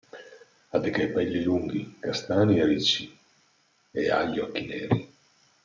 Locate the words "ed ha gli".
3.91-4.39